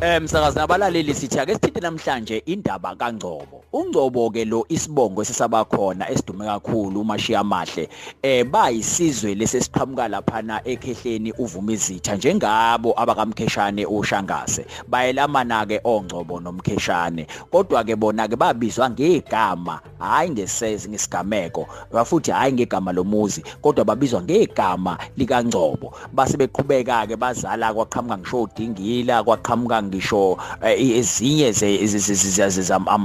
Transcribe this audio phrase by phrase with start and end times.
[0.00, 3.64] Eh msakazi nabalaleli sithi ake sithinti namhlanje indaba kaNgcobo.
[3.72, 7.88] uNgcobo ke lo isibongo esisaba khona esidume kakhulu uMashiya Mahle
[8.22, 14.66] eh bayisizwe lesesiqhamuka laphana ekhehleni uvuma izitha njengabo abakamkheshane oshangase.
[14.88, 17.26] Bayelamana ke oNgcobo nomkheshane.
[17.50, 21.66] Kodwa ke bona ke babizwa ngegama hayi ngesezi ngesigameko.
[21.92, 25.92] Bafuthi hayi ngegama lomuzi kodwa babizwa ngegama likaNgcobo.
[26.12, 31.52] Base beqhubeka ke bazala kwaqhamuka ngisho udingila kwaqhamuka ngisho ezinye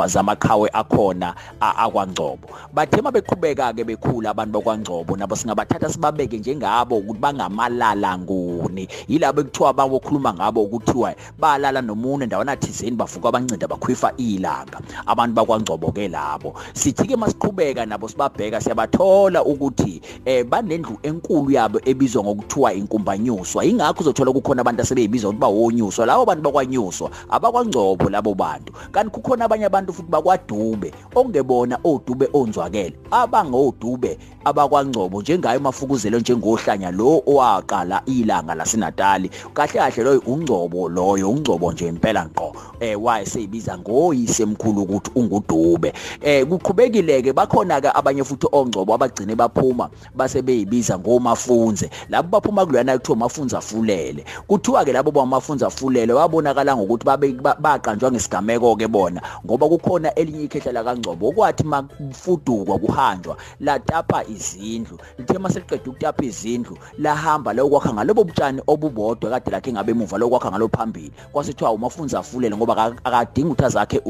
[0.05, 2.47] zamaqhawe akhona akwaNgcobo.
[2.73, 8.87] Bathe mabeqhubeka ke bekhula abantu bakwaNgcobo nabo singabathatha sibabeke njengabo ukuthi bangamalala nguni.
[9.07, 14.81] Yilabo ekuthiwa bawokhuluma ngabo ukuthiwa balala nomuntu endawana thizeni bavuka abancida bakhwifa ilanga.
[15.05, 16.53] Abantu bakwaNgcobo ke labo.
[16.73, 24.01] Sithi ke masiqhubeka nabo sibabheka siyabathola ukuthi eh banendlu enkulu yabo ebizwa ngokuthiwa inkumbanyuswa ingakho
[24.01, 26.05] uzothola kukhona abantu asebeyibizwa ukuthi bawonyuswa.
[26.05, 26.41] Labo bantu
[26.73, 28.73] bakwanyuswa abakwangcobo labo bantu.
[28.91, 37.23] Kanti kukhona abanye abantu futhi bakwadube ongebona odube onzwakele abangodube abakwangcobo njengayo mafukuzelo njengohlanya lo
[37.27, 39.29] owaqala ilanga laseNatali.
[39.53, 42.55] Kahle kahle loyo ungcobo loyo ungcobo nje impela ngqo.
[42.79, 45.93] Eh wayeseyibiza ngoyise emkhulu ukuthi ungudube.
[46.21, 51.89] Eh kuqhubekile ke bakhona ke abanye futhi ongcobo abagcine baphuma base beyibiza ngomafunze.
[52.09, 57.27] Labo baphuma kulwana kuthiwa mafunza fulele kuthiwa ke labo bamafunza fulele wabonakala ngokuthi babe
[57.59, 64.97] baqanjwa ngesigameko ke bona ngoba kukhona elinye ikhehla la kaNgcobo okwathi makufudukwa kuhanjwa latapa izindlu.
[65.17, 70.69] Lithe maseliqeda ukutapa izindlu lahamba lokwakha ngalobo butshani obubodwa kade lakhe ngabe emuva lokwakha ngalo
[70.69, 71.11] phambili.
[71.31, 74.01] Kwasethiwa umafunza fulele ngoba akadinga ukuthi azakhe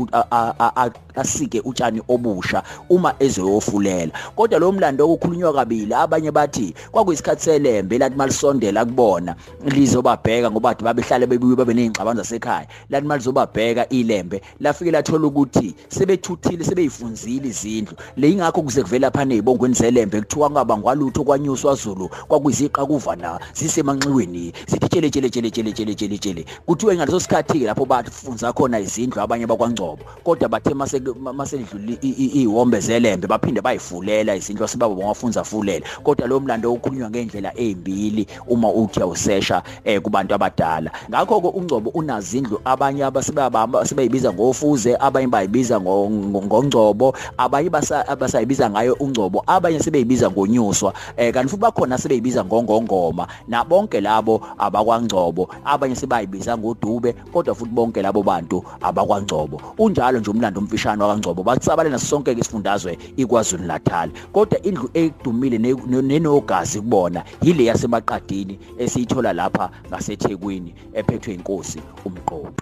[1.15, 4.11] asike utshani obusha uma ezoyofulela.
[4.35, 10.83] Kodwa lo mlando okukhulunywa kabili abanye bathi kwakuyisikhathi selembe lathi malisondela kubona lizobabheka ngoba bathi
[10.83, 14.41] babehlale bebuye babe nezingxabano zasekhaya lathi malizobabheka ilembe.
[14.59, 17.95] Lafike lathola ukuthi sebethuthile sebeyifunzile izindlu.
[18.17, 24.53] Le ingakho kuze kuvela phana ezibongweni zelembe kuthiwa ngaba ngwalutho kwanyuswa Zulu kwakuyiziqa kuvana zisemanxiweni
[24.67, 29.21] zithi tshele tshele tshele tshele tshele tshele tshele kuthiwe ngaleso sikhathi lapho bafunza khona izindlu
[29.21, 30.99] abanye bakwaNgcobo kodwa bathe mase
[31.33, 38.27] masedlula ihombe zelembe baphinde bayifulela izindlu asebaba bangafunza fulele kodwa lo mlando okhulunywa ngendlela ezimbili
[38.47, 40.91] uma uthi awusesha eh kubantu abadala.
[41.09, 41.89] Ngakho ke uNgcobo
[42.33, 50.93] unazindlu abanye abasebaba sebeyibiza ngofuze abanye bayibiza ngongcobo abanye basayibiza ngayo uNgcobo abanye sebeyibiza ngonyuswa.
[51.17, 57.71] Eh kanti futhi bakhona sebeyibiza ngongongoma na bonke labo abakwangcobo abanye sebayibiza ngodube kodwa futhi
[57.71, 59.61] bonke labo bantu abakwangcobo.
[59.77, 64.09] Unjalo nje umlando umfishane wakangcobo batsabalena sonke isifundazwe iKwaZulu Natal.
[64.31, 71.79] Kodwa indlu edumile nenogazi kubona yile yasemaqadini esiyithola lapha ngaseThekwini ephethwe inkosi
[72.23, 72.53] umqoqo